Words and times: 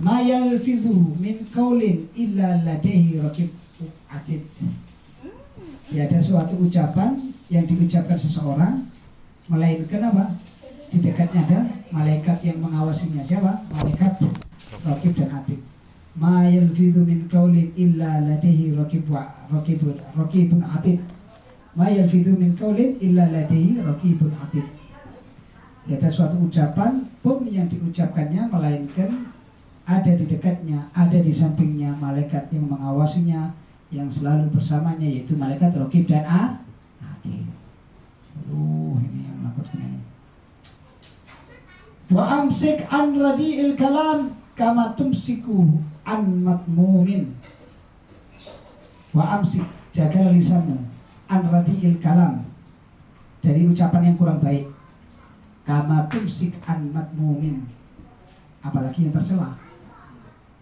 Ma 0.00 0.24
yalfidhu 0.24 1.20
min 1.20 1.44
qaulin 1.52 2.08
illa 2.16 2.56
ladaihi 2.64 3.20
raqib 3.20 3.52
atid. 4.08 4.40
Ya 5.92 6.08
ada 6.08 6.16
suatu 6.16 6.56
ucapan 6.56 7.20
yang 7.52 7.68
diucapkan 7.68 8.16
seseorang 8.16 8.88
melainkan 9.52 10.00
apa? 10.08 10.32
Di 10.88 11.04
dekatnya 11.04 11.44
ada 11.44 11.60
malaikat 11.92 12.40
yang 12.40 12.64
mengawasinya. 12.64 13.20
Siapa? 13.20 13.68
Malaikat 13.68 14.24
raqib 14.88 15.12
dan 15.20 15.30
atid. 15.36 15.60
Ma 16.16 16.48
yalfidhu 16.48 17.04
min 17.04 17.28
qaulin 17.28 17.74
illa 17.76 18.24
ladaihi 18.24 18.72
raqib 18.72 19.04
wa 19.10 19.26
raqibun 19.52 20.00
raqibun 20.16 20.64
atid. 20.64 21.02
Ma 21.76 21.92
yalfidhu 21.92 22.32
min 22.38 22.56
qaulin 22.56 22.96
illa 23.04 23.28
ladaihi 23.28 23.84
raqibun 23.84 24.32
atid. 24.48 24.64
Tidak 25.84 26.00
ada 26.00 26.08
suatu 26.08 26.40
ucapan 26.40 27.04
pun 27.20 27.44
yang 27.44 27.68
diucapkannya 27.68 28.48
ada 29.84 30.10
di 30.16 30.24
dekatnya, 30.24 30.88
ada 30.96 31.18
di 31.20 31.28
sampingnya 31.28 31.92
malaikat 32.00 32.48
yang 32.56 32.72
mengawasinya, 32.72 33.52
yang 33.92 34.08
selalu 34.08 34.48
bersamanya 34.56 35.04
yaitu 35.04 35.36
malaikat 35.36 35.76
rokib 35.76 36.08
dan 36.08 36.24
a 36.24 36.56
atid. 37.04 37.44
Aduh, 38.40 38.96
ini 38.98 39.28
yang 39.28 39.36
menakutkan 39.44 39.78
ini. 39.84 40.00
Wa 42.08 42.42
amsik 42.42 42.88
an 42.88 43.12
radi'il 43.12 43.76
kalam 43.76 44.32
kama 44.56 44.96
tumsiku 44.96 45.68
an 46.08 46.22
matmumin. 46.42 47.36
Wa 49.12 49.38
amsik 49.38 49.68
jaga 49.92 50.32
lisanmu 50.32 50.80
an 51.28 51.42
radi'il 51.52 52.00
kalam 52.00 52.42
dari 53.44 53.68
ucapan 53.68 54.10
yang 54.10 54.16
kurang 54.16 54.40
baik 54.40 54.64
kama 55.68 56.08
tumsik 56.08 56.56
an 56.64 56.88
matmumin 56.92 57.64
apalagi 58.64 59.08
yang 59.08 59.14
tercela 59.14 59.52